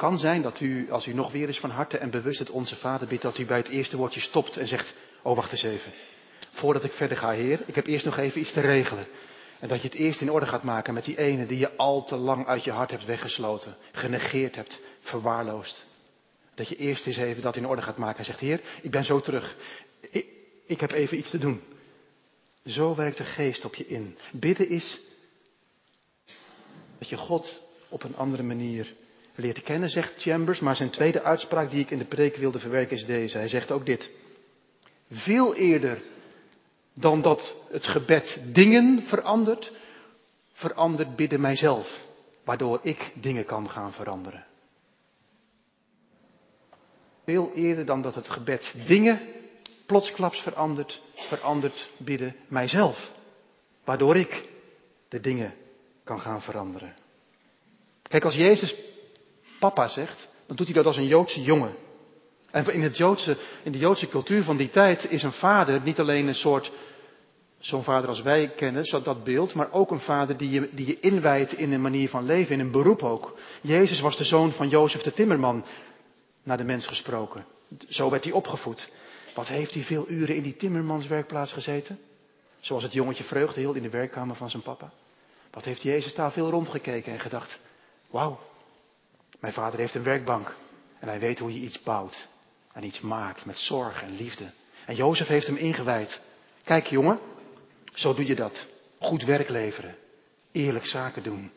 Kan 0.00 0.18
zijn 0.18 0.42
dat 0.42 0.60
u, 0.60 0.90
als 0.90 1.06
u 1.06 1.14
nog 1.14 1.32
weer 1.32 1.46
eens 1.46 1.60
van 1.60 1.70
harte 1.70 1.98
en 1.98 2.10
bewust 2.10 2.38
het 2.38 2.50
Onze 2.50 2.76
Vader 2.76 3.08
bidt, 3.08 3.22
dat 3.22 3.38
u 3.38 3.46
bij 3.46 3.56
het 3.56 3.68
eerste 3.68 3.96
woordje 3.96 4.20
stopt 4.20 4.56
en 4.56 4.68
zegt, 4.68 4.94
oh 5.22 5.36
wacht 5.36 5.52
eens 5.52 5.62
even. 5.62 5.92
Voordat 6.50 6.84
ik 6.84 6.92
verder 6.92 7.16
ga, 7.16 7.30
Heer, 7.30 7.60
ik 7.66 7.74
heb 7.74 7.86
eerst 7.86 8.04
nog 8.04 8.18
even 8.18 8.40
iets 8.40 8.52
te 8.52 8.60
regelen. 8.60 9.06
En 9.58 9.68
dat 9.68 9.82
je 9.82 9.88
het 9.88 9.96
eerst 9.96 10.20
in 10.20 10.30
orde 10.30 10.46
gaat 10.46 10.62
maken 10.62 10.94
met 10.94 11.04
die 11.04 11.18
ene 11.18 11.46
die 11.46 11.58
je 11.58 11.76
al 11.76 12.04
te 12.04 12.16
lang 12.16 12.46
uit 12.46 12.64
je 12.64 12.70
hart 12.70 12.90
hebt 12.90 13.04
weggesloten, 13.04 13.76
genegeerd 13.92 14.54
hebt, 14.54 14.80
verwaarloosd. 15.00 15.84
Dat 16.54 16.68
je 16.68 16.76
eerst 16.76 17.06
eens 17.06 17.16
even 17.16 17.42
dat 17.42 17.56
in 17.56 17.66
orde 17.66 17.82
gaat 17.82 17.98
maken 17.98 18.18
en 18.18 18.24
zegt, 18.24 18.40
Heer, 18.40 18.60
ik 18.82 18.90
ben 18.90 19.04
zo 19.04 19.20
terug. 19.20 19.56
Ik, 20.10 20.26
ik 20.66 20.80
heb 20.80 20.90
even 20.90 21.18
iets 21.18 21.30
te 21.30 21.38
doen. 21.38 21.62
Zo 22.64 22.94
werkt 22.94 23.16
de 23.16 23.24
geest 23.24 23.64
op 23.64 23.74
je 23.74 23.86
in. 23.86 24.16
Bidden 24.32 24.68
is 24.68 25.00
dat 26.98 27.08
je 27.08 27.16
God 27.16 27.62
op 27.88 28.02
een 28.02 28.16
andere 28.16 28.42
manier 28.42 28.94
leert 29.34 29.62
kennen, 29.62 29.90
zegt 29.90 30.22
Chambers. 30.22 30.60
Maar 30.60 30.76
zijn 30.76 30.90
tweede 30.90 31.22
uitspraak 31.22 31.70
die 31.70 31.80
ik 31.80 31.90
in 31.90 31.98
de 31.98 32.04
preek 32.04 32.36
wilde 32.36 32.58
verwerken 32.58 32.96
is 32.96 33.04
deze. 33.04 33.38
Hij 33.38 33.48
zegt 33.48 33.70
ook 33.70 33.86
dit. 33.86 34.10
Veel 35.10 35.54
eerder 35.54 36.02
dan 36.94 37.22
dat 37.22 37.56
het 37.70 37.86
gebed 37.86 38.40
dingen 38.52 39.02
verandert, 39.02 39.72
verandert 40.52 41.16
bidden 41.16 41.40
mijzelf. 41.40 42.08
Waardoor 42.44 42.80
ik 42.82 43.12
dingen 43.14 43.44
kan 43.44 43.70
gaan 43.70 43.92
veranderen. 43.92 44.44
Veel 47.24 47.52
eerder 47.54 47.84
dan 47.84 48.02
dat 48.02 48.14
het 48.14 48.28
gebed 48.28 48.74
dingen 48.86 49.20
plotsklaps 49.86 50.40
verandert, 50.40 51.02
verandert 51.14 51.90
bidden 51.96 52.36
mijzelf. 52.48 53.10
Waardoor 53.84 54.16
ik 54.16 54.44
de 55.08 55.20
dingen 55.20 55.54
kan 56.04 56.20
gaan 56.20 56.42
veranderen. 56.42 56.94
Kijk, 58.02 58.24
als 58.24 58.34
Jezus 58.34 58.74
papa 59.60 59.88
zegt, 59.88 60.28
dan 60.46 60.56
doet 60.56 60.66
hij 60.66 60.74
dat 60.74 60.86
als 60.86 60.96
een 60.96 61.06
Joodse 61.06 61.42
jongen. 61.42 61.74
En 62.50 62.72
in, 62.72 62.82
het 62.82 62.96
Joodse, 62.96 63.36
in 63.62 63.72
de 63.72 63.78
Joodse 63.78 64.08
cultuur 64.08 64.42
van 64.42 64.56
die 64.56 64.70
tijd 64.70 65.10
is 65.10 65.22
een 65.22 65.32
vader 65.32 65.80
niet 65.82 66.00
alleen 66.00 66.26
een 66.26 66.34
soort, 66.34 66.72
zo'n 67.58 67.82
vader 67.82 68.08
als 68.08 68.22
wij 68.22 68.52
kennen, 68.56 69.02
dat 69.02 69.24
beeld, 69.24 69.54
maar 69.54 69.72
ook 69.72 69.90
een 69.90 70.00
vader 70.00 70.36
die 70.36 70.50
je, 70.50 70.68
die 70.72 70.86
je 70.86 71.00
inwijdt 71.00 71.52
in 71.52 71.72
een 71.72 71.80
manier 71.80 72.08
van 72.08 72.26
leven, 72.26 72.54
in 72.54 72.60
een 72.60 72.70
beroep 72.70 73.02
ook. 73.02 73.38
Jezus 73.60 74.00
was 74.00 74.16
de 74.16 74.24
zoon 74.24 74.52
van 74.52 74.68
Jozef 74.68 75.02
de 75.02 75.12
Timmerman, 75.12 75.64
naar 76.42 76.56
de 76.56 76.64
mens 76.64 76.86
gesproken. 76.86 77.44
Zo 77.88 78.10
werd 78.10 78.24
hij 78.24 78.32
opgevoed. 78.32 78.88
Wat 79.34 79.48
heeft 79.48 79.74
hij 79.74 79.82
veel 79.82 80.08
uren 80.08 80.36
in 80.36 80.42
die 80.42 80.56
timmermanswerkplaats 80.56 81.52
gezeten? 81.52 81.98
Zoals 82.60 82.82
het 82.82 82.92
jongetje 82.92 83.24
vreugde 83.24 83.60
hield 83.60 83.76
in 83.76 83.82
de 83.82 83.90
werkkamer 83.90 84.36
van 84.36 84.50
zijn 84.50 84.62
papa. 84.62 84.92
Wat 85.50 85.64
heeft 85.64 85.82
Jezus 85.82 86.14
daar 86.14 86.32
veel 86.32 86.50
rondgekeken 86.50 87.12
en 87.12 87.20
gedacht, 87.20 87.58
wauw, 88.10 88.38
mijn 89.40 89.52
vader 89.52 89.78
heeft 89.78 89.94
een 89.94 90.02
werkbank 90.02 90.56
en 90.98 91.08
hij 91.08 91.20
weet 91.20 91.38
hoe 91.38 91.52
je 91.52 91.60
iets 91.60 91.82
bouwt. 91.82 92.28
en 92.72 92.84
iets 92.84 93.00
maakt 93.00 93.44
met 93.44 93.58
zorg 93.58 94.02
en 94.02 94.16
liefde. 94.16 94.50
En 94.86 94.94
Jozef 94.94 95.26
heeft 95.26 95.46
hem 95.46 95.56
ingewijd. 95.56 96.20
Kijk 96.64 96.86
jongen, 96.86 97.18
zo 97.94 98.14
doe 98.14 98.26
je 98.26 98.34
dat. 98.34 98.66
Goed 98.98 99.24
werk 99.24 99.48
leveren, 99.48 99.96
eerlijk 100.52 100.86
zaken 100.86 101.22
doen, 101.22 101.52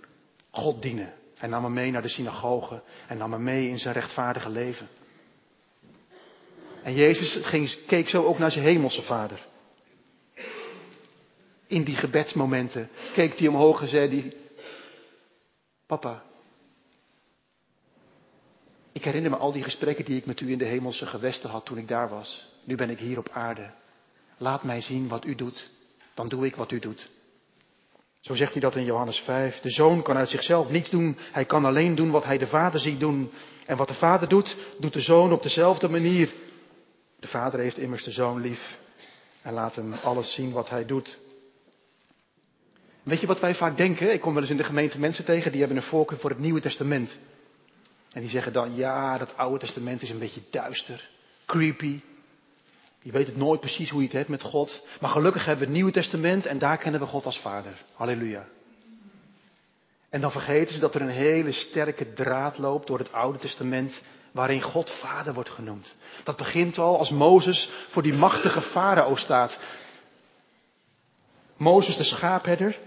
God 0.52 0.82
dienen. 0.82 1.14
Hij 1.38 1.50
nam 1.50 1.64
hem 1.64 1.74
mee 1.74 1.92
naar 1.92 2.02
de 2.02 2.08
synagoge 2.08 2.82
en 3.08 3.18
nam 3.18 3.32
hem 3.32 3.44
mee 3.44 3.70
in 3.70 3.80
zijn 3.80 3.94
rechtvaardige 3.94 4.50
leven. 4.50 4.88
En 6.84 6.94
Jezus 6.94 7.46
ging, 7.46 7.86
keek 7.88 8.10
zo 8.10 8.24
ook 8.24 8.38
naar 8.38 8.52
zijn 8.52 8.64
hemelse 8.64 9.02
vader. 9.02 9.46
In 11.68 11.84
die 11.84 11.96
gebedsmomenten 11.96 12.90
keek 13.14 13.40
hij 13.40 13.48
omhoog 13.48 13.82
en 13.82 13.88
zei 13.88 14.34
papa, 15.86 16.24
ik 18.94 19.04
herinner 19.04 19.32
me 19.32 19.38
al 19.38 19.52
die 19.52 19.64
gesprekken 19.64 20.06
die 20.06 20.18
ik 20.18 20.26
met 20.26 20.40
u 20.40 20.52
in 20.52 20.58
de 20.58 20.66
hemelse 20.66 21.06
gewesten 21.06 21.50
had 21.50 21.66
toen 21.66 21.78
ik 21.78 21.88
daar 21.88 22.10
was. 22.10 22.48
Nu 22.64 22.76
ben 22.76 22.90
ik 22.90 23.00
hier 23.00 23.18
op 23.18 23.30
aarde. 23.30 23.72
Laat 24.38 24.64
mij 24.64 24.82
zien 24.82 25.08
wat 25.08 25.26
u 25.26 25.36
doet, 25.36 25.70
dan 26.14 26.30
doe 26.30 26.46
ik 26.46 26.56
wat 26.56 26.72
u 26.72 26.80
doet. 26.80 27.10
Zo 28.20 28.34
zegt 28.34 28.52
hij 28.52 28.62
dat 28.62 28.76
in 28.76 28.86
Johannes 28.86 29.20
5. 29.20 29.60
De 29.60 29.70
zoon 29.70 30.02
kan 30.02 30.18
uit 30.18 30.30
zichzelf 30.30 30.70
niets 30.70 30.90
doen. 30.90 31.18
Hij 31.32 31.46
kan 31.46 31.66
alleen 31.66 31.96
doen 31.96 32.12
wat 32.12 32.24
hij 32.24 32.38
de 32.38 32.48
vader 32.48 32.80
ziet 32.80 33.00
doen. 33.00 33.32
En 33.66 33.78
wat 33.78 33.88
de 33.88 33.94
vader 33.94 34.30
doet, 34.30 34.58
doet 34.80 34.94
de 34.94 35.02
zoon 35.02 35.32
op 35.32 35.44
dezelfde 35.44 35.90
manier. 35.90 36.34
De 37.20 37.28
vader 37.28 37.60
heeft 37.60 37.78
immers 37.78 38.04
de 38.04 38.12
zoon 38.12 38.42
lief 38.42 38.78
en 39.42 39.54
laat 39.54 39.76
hem 39.76 39.94
alles 39.94 40.34
zien 40.34 40.52
wat 40.52 40.70
hij 40.70 40.86
doet. 40.86 41.18
Weet 43.04 43.20
je 43.20 43.28
wat 43.28 43.40
wij 43.40 43.56
vaak 43.56 43.78
denken? 43.78 44.14
Ik 44.14 44.22
kom 44.22 44.34
wel 44.34 44.42
eens 44.42 44.52
in 44.52 44.58
de 44.58 44.64
gemeente 44.64 45.00
mensen 45.00 45.26
tegen 45.26 45.52
die 45.52 45.60
hebben 45.60 45.78
een 45.78 45.84
voorkeur 45.84 46.20
voor 46.20 46.30
het 46.30 46.40
Nieuwe 46.40 46.62
Testament. 46.62 47.18
En 48.14 48.22
die 48.22 48.30
zeggen 48.30 48.54
dan, 48.54 48.76
ja, 48.76 49.18
dat 49.18 49.38
Oude 49.38 49.60
Testament 49.60 50.02
is 50.02 50.10
een 50.10 50.20
beetje 50.20 50.42
duister, 50.50 51.10
creepy. 51.46 52.00
Je 53.02 53.12
weet 53.12 53.28
het 53.28 53.38
nooit 53.38 53.60
precies 53.60 53.90
hoe 53.90 54.00
je 54.00 54.08
het 54.08 54.16
hebt 54.18 54.30
met 54.30 54.42
God. 54.42 54.82
Maar 55.00 55.10
gelukkig 55.10 55.46
hebben 55.46 55.60
we 55.60 55.66
het 55.66 55.76
Nieuwe 55.76 55.92
Testament 55.92 56.46
en 56.46 56.58
daar 56.58 56.78
kennen 56.78 57.02
we 57.02 57.08
God 57.08 57.26
als 57.26 57.40
Vader. 57.40 57.74
Halleluja. 57.96 58.46
En 60.10 60.22
dan 60.22 60.32
vergeten 60.32 60.74
ze 60.74 60.80
dat 60.80 60.96
er 60.96 61.02
een 61.02 61.08
hele 61.08 61.52
sterke 61.52 62.14
draad 62.14 62.58
loopt 62.58 62.88
door 62.88 62.98
het 62.98 63.12
Oude 63.12 63.40
Testament 63.40 64.02
waarin 64.32 64.62
God 64.62 64.92
Vader 64.92 65.34
wordt 65.34 65.50
genoemd. 65.50 65.96
Dat 66.24 66.38
begint 66.38 66.78
al 66.78 66.98
als 66.98 67.10
Mozes 67.10 67.70
voor 67.90 68.02
die 68.02 68.14
machtige 68.14 68.62
farao 68.62 69.16
staat. 69.16 69.60
Mozes 71.58 71.98
de 71.98 72.04
schaapherder, 72.04 72.80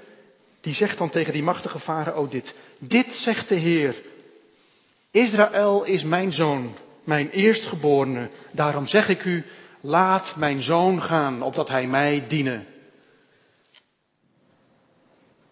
die 0.61 0.75
zegt 0.75 0.99
dan 0.99 1.11
tegen 1.11 1.33
die 1.33 1.43
machtige 1.43 1.81
farao 1.81 2.29
dit. 2.29 2.55
Dit 2.79 3.15
zegt 3.15 3.49
de 3.49 3.55
Heer, 3.55 3.95
Israël 5.17 5.85
is 5.85 6.03
mijn 6.03 6.33
zoon, 6.33 6.75
mijn 7.05 7.31
eerstgeborene. 7.31 8.31
Daarom 8.53 8.87
zeg 8.87 9.09
ik 9.09 9.25
u, 9.25 9.45
laat 9.81 10.37
mijn 10.37 10.61
zoon 10.61 11.03
gaan, 11.03 11.43
opdat 11.43 11.69
hij 11.69 11.87
mij 11.87 12.27
dienen. 12.29 12.67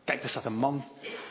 Kijk, 0.04 0.21
daar 0.21 0.30
staat 0.30 0.44
een 0.44 0.56
man, 0.56 0.85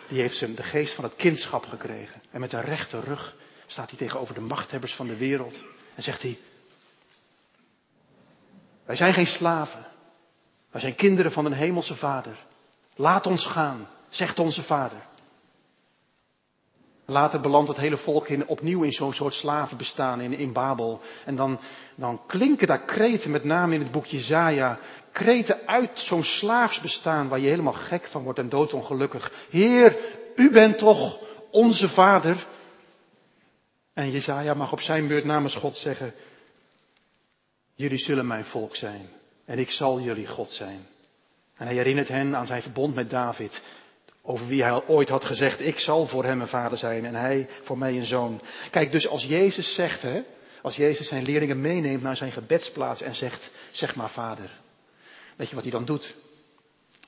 die 0.08 0.22
heeft 0.22 0.36
zijn 0.36 0.56
de 0.56 0.64
geest 0.64 0.96
van 0.96 1.04
het 1.04 1.16
kindschap 1.16 1.66
gekregen. 1.66 2.22
En 2.32 2.40
met 2.40 2.54
een 2.54 2.62
rechte 2.62 3.00
rug 3.00 3.36
staat 3.68 3.90
hij 3.90 3.98
tegenover 4.00 4.34
de 4.34 4.42
machthebbers 4.42 4.94
van 4.94 5.08
de 5.08 5.18
wereld. 5.18 5.64
En 5.96 6.04
zegt 6.04 6.22
hij, 6.22 6.38
wij 8.86 8.96
zijn 8.96 9.14
geen 9.14 9.28
slaven. 9.28 9.86
Wij 10.72 10.82
zijn 10.82 10.96
kinderen 10.96 11.32
van 11.32 11.46
een 11.46 11.54
hemelse 11.54 11.96
vader. 11.96 12.38
Laat 12.96 13.28
ons 13.28 13.46
gaan, 13.46 13.88
zegt 14.10 14.40
onze 14.40 14.64
vader. 14.64 15.12
Later 17.14 17.40
belandt 17.40 17.68
het 17.68 17.78
hele 17.78 17.98
volk 17.98 18.28
in, 18.28 18.48
opnieuw 18.48 18.84
in 18.84 18.92
zo'n 18.92 19.14
soort 19.14 19.34
slavenbestaan 19.34 20.22
in, 20.22 20.34
in 20.34 20.54
Babel. 20.54 21.02
En 21.26 21.36
dan, 21.36 21.60
dan 21.96 22.22
klinken 22.28 22.68
daar 22.68 22.86
kreten, 22.86 23.32
met 23.32 23.44
name 23.44 23.74
in 23.74 23.82
het 23.82 23.92
boekje 23.92 24.20
Zaja, 24.20 24.80
kreten 25.12 25.60
uit 25.66 26.00
zo'n 26.00 26.24
slaafsbestaan 26.24 27.28
waar 27.28 27.40
je 27.40 27.50
helemaal 27.50 27.74
gek 27.74 28.08
van 28.08 28.24
wordt 28.24 28.40
en 28.40 28.50
doodongelukkig. 28.50 29.32
Heer, 29.50 29.96
u 30.36 30.52
bent 30.52 30.78
toch 30.78 31.20
onze 31.52 31.90
vader? 31.90 32.46
En 33.94 34.12
Jezaja 34.12 34.54
mag 34.54 34.72
op 34.72 34.82
zijn 34.82 35.08
beurt 35.08 35.26
namens 35.26 35.56
God 35.56 35.78
zeggen, 35.78 36.14
jullie 37.76 38.00
zullen 38.00 38.28
mijn 38.28 38.46
volk 38.46 38.76
zijn 38.76 39.10
en 39.46 39.60
ik 39.60 39.72
zal 39.72 40.00
jullie 40.00 40.28
God 40.28 40.52
zijn. 40.52 40.86
En 41.58 41.66
hij 41.66 41.76
herinnert 41.76 42.08
hen 42.08 42.36
aan 42.36 42.48
zijn 42.48 42.62
verbond 42.62 42.96
met 42.96 43.10
David. 43.10 43.62
Over 44.26 44.48
wie 44.48 44.64
hij 44.64 44.88
ooit 44.88 45.10
had 45.10 45.26
gezegd, 45.26 45.60
ik 45.60 45.80
zal 45.80 46.08
voor 46.08 46.24
hem 46.24 46.42
een 46.42 46.48
vader 46.48 46.78
zijn 46.78 47.06
en 47.06 47.16
hij 47.16 47.50
voor 47.64 47.78
mij 47.78 47.98
een 47.98 48.06
zoon. 48.06 48.42
Kijk, 48.72 48.92
dus 48.92 49.08
als 49.08 49.24
Jezus 49.24 49.76
zegt, 49.76 50.02
hè, 50.02 50.22
als 50.62 50.76
Jezus 50.76 51.08
zijn 51.08 51.24
leerlingen 51.24 51.62
meeneemt 51.62 52.02
naar 52.02 52.18
zijn 52.18 52.32
gebedsplaats 52.32 53.02
en 53.02 53.16
zegt, 53.16 53.52
zeg 53.72 53.96
maar 53.96 54.10
vader. 54.10 54.52
Weet 55.36 55.50
je 55.50 55.56
wat 55.56 55.64
hij 55.64 55.74
dan 55.74 55.86
doet? 55.86 56.16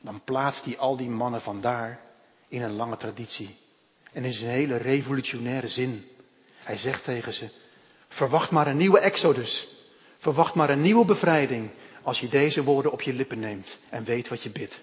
Dan 0.01 0.21
plaatst 0.23 0.65
hij 0.65 0.78
al 0.78 0.97
die 0.97 1.10
mannen 1.10 1.41
vandaar 1.41 1.99
in 2.47 2.62
een 2.62 2.75
lange 2.75 2.97
traditie. 2.97 3.56
En 4.13 4.25
in 4.25 4.34
zijn 4.34 4.51
hele 4.51 4.78
revolutionaire 4.78 5.67
zin. 5.67 6.06
Hij 6.58 6.78
zegt 6.78 7.04
tegen 7.04 7.34
ze, 7.34 7.49
verwacht 8.08 8.51
maar 8.51 8.67
een 8.67 8.78
nieuwe 8.78 8.99
exodus. 8.99 9.67
Verwacht 10.17 10.56
maar 10.56 10.69
een 10.69 10.82
nieuwe 10.82 11.06
bevrijding 11.06 11.69
als 12.01 12.19
je 12.19 12.30
deze 12.30 12.63
woorden 12.63 12.91
op 12.91 13.01
je 13.01 13.13
lippen 13.13 13.39
neemt 13.39 13.80
en 13.89 14.04
weet 14.04 14.28
wat 14.28 14.43
je 14.43 14.49
bidt. 14.49 14.82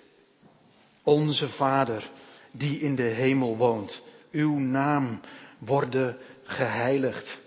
Onze 1.02 1.48
Vader, 1.48 2.10
die 2.50 2.80
in 2.80 2.94
de 2.94 3.02
hemel 3.02 3.56
woont, 3.56 4.02
uw 4.30 4.58
naam 4.58 5.20
worden 5.58 6.16
geheiligd. 6.44 7.40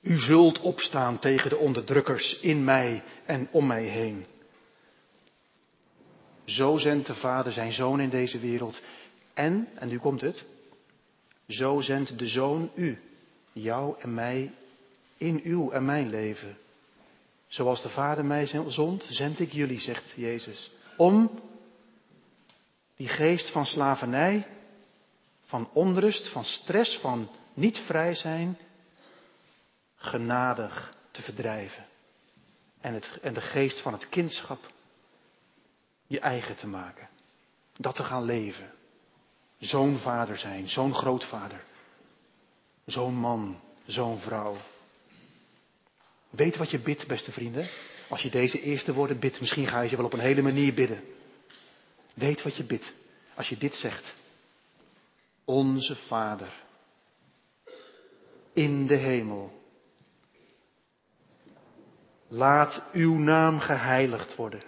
U 0.00 0.18
zult 0.18 0.60
opstaan 0.60 1.18
tegen 1.18 1.50
de 1.50 1.56
onderdrukkers 1.56 2.40
in 2.40 2.64
mij 2.64 3.02
en 3.26 3.48
om 3.50 3.66
mij 3.66 3.84
heen. 3.84 4.24
Zo 6.44 6.78
zendt 6.78 7.06
de 7.06 7.14
Vader 7.14 7.52
zijn 7.52 7.72
Zoon 7.72 8.00
in 8.00 8.10
deze 8.10 8.38
wereld. 8.38 8.82
En, 9.34 9.68
en 9.74 9.88
nu 9.88 9.98
komt 9.98 10.20
het, 10.20 10.46
zo 11.48 11.80
zendt 11.80 12.18
de 12.18 12.26
Zoon 12.26 12.70
u, 12.74 12.98
jou 13.52 13.94
en 14.00 14.14
mij, 14.14 14.52
in 15.16 15.40
uw 15.44 15.70
en 15.70 15.84
mijn 15.84 16.10
leven. 16.10 16.56
Zoals 17.46 17.82
de 17.82 17.88
Vader 17.88 18.24
mij 18.24 18.46
zond, 18.66 19.06
zend 19.10 19.40
ik 19.40 19.52
jullie, 19.52 19.80
zegt 19.80 20.12
Jezus. 20.16 20.70
Om 20.96 21.30
die 22.96 23.08
geest 23.08 23.50
van 23.50 23.66
slavernij, 23.66 24.46
van 25.44 25.68
onrust, 25.72 26.28
van 26.28 26.44
stress, 26.44 26.98
van 26.98 27.30
niet 27.54 27.78
vrij 27.78 28.14
zijn, 28.14 28.58
genadig 29.96 30.94
te 31.10 31.22
verdrijven. 31.22 31.86
En, 32.80 32.94
het, 32.94 33.18
en 33.22 33.34
de 33.34 33.40
geest 33.40 33.80
van 33.80 33.92
het 33.92 34.08
kindschap 34.08 34.58
je 36.06 36.20
eigen 36.20 36.56
te 36.56 36.66
maken. 36.66 37.08
Dat 37.76 37.94
te 37.94 38.04
gaan 38.04 38.24
leven. 38.24 38.72
Zo'n 39.58 39.98
vader 39.98 40.38
zijn, 40.38 40.68
zo'n 40.68 40.94
grootvader. 40.94 41.64
Zo'n 42.86 43.14
man, 43.14 43.60
zo'n 43.86 44.18
vrouw. 44.18 44.56
Weet 46.30 46.56
wat 46.56 46.70
je 46.70 46.78
bidt, 46.78 47.06
beste 47.06 47.32
vrienden. 47.32 47.68
Als 48.08 48.22
je 48.22 48.30
deze 48.30 48.60
eerste 48.60 48.92
woorden 48.92 49.18
bidt, 49.18 49.40
misschien 49.40 49.66
ga 49.66 49.80
je 49.80 49.88
ze 49.88 49.96
wel 49.96 50.04
op 50.04 50.12
een 50.12 50.18
hele 50.18 50.42
manier 50.42 50.74
bidden. 50.74 51.13
Weet 52.14 52.42
wat 52.42 52.56
je 52.56 52.64
bidt. 52.64 52.92
Als 53.34 53.48
je 53.48 53.56
dit 53.56 53.74
zegt. 53.74 54.14
Onze 55.44 55.96
Vader. 55.96 56.52
In 58.52 58.86
de 58.86 58.94
hemel. 58.94 59.62
Laat 62.28 62.82
uw 62.92 63.14
naam 63.14 63.58
geheiligd 63.60 64.36
worden. 64.36 64.62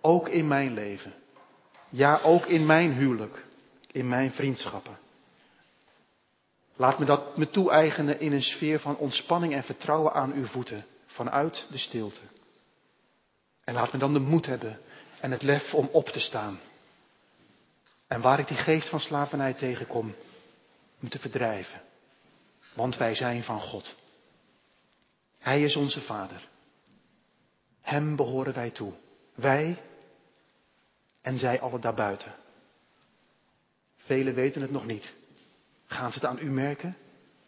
Ook 0.00 0.28
in 0.28 0.48
mijn 0.48 0.74
leven. 0.74 1.14
Ja, 1.88 2.20
ook 2.22 2.46
in 2.46 2.66
mijn 2.66 2.92
huwelijk. 2.92 3.44
In 3.92 4.08
mijn 4.08 4.32
vriendschappen. 4.32 4.98
Laat 6.76 6.98
me 6.98 7.04
dat 7.04 7.36
me 7.36 7.50
toe-eigenen 7.50 8.20
in 8.20 8.32
een 8.32 8.42
sfeer 8.42 8.80
van 8.80 8.96
ontspanning 8.96 9.54
en 9.54 9.62
vertrouwen 9.64 10.12
aan 10.12 10.32
uw 10.32 10.46
voeten. 10.46 10.84
Vanuit 11.06 11.66
de 11.70 11.78
stilte. 11.78 12.20
En 13.66 13.74
laat 13.74 13.92
me 13.92 13.98
dan 13.98 14.12
de 14.12 14.20
moed 14.20 14.46
hebben 14.46 14.78
en 15.20 15.30
het 15.30 15.42
lef 15.42 15.74
om 15.74 15.88
op 15.92 16.08
te 16.08 16.20
staan. 16.20 16.58
En 18.06 18.20
waar 18.20 18.38
ik 18.38 18.48
die 18.48 18.56
geest 18.56 18.88
van 18.88 19.00
slavernij 19.00 19.52
tegenkom, 19.52 20.14
om 21.00 21.08
te 21.08 21.18
verdrijven. 21.18 21.80
Want 22.74 22.96
wij 22.96 23.14
zijn 23.14 23.44
van 23.44 23.60
God. 23.60 23.94
Hij 25.38 25.62
is 25.62 25.76
onze 25.76 26.00
Vader. 26.00 26.48
Hem 27.80 28.16
behoren 28.16 28.54
wij 28.54 28.70
toe. 28.70 28.92
Wij 29.34 29.82
en 31.20 31.38
zij 31.38 31.60
alle 31.60 31.78
daarbuiten. 31.78 32.34
Velen 33.96 34.34
weten 34.34 34.62
het 34.62 34.70
nog 34.70 34.86
niet. 34.86 35.12
Gaan 35.86 36.12
ze 36.12 36.18
het 36.18 36.28
aan 36.28 36.38
u 36.38 36.50
merken? 36.50 36.96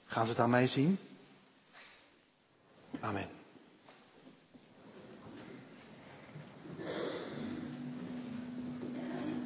Gaan 0.04 0.24
ze 0.24 0.31
het 0.31 0.40
aan 0.40 0.50
mij 0.50 0.66
zien? 0.66 0.98
Amen. 3.00 3.38